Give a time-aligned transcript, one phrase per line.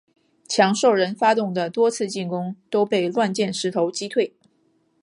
[0.47, 4.33] 强兽人发动的多次进攻都被乱箭石头击退。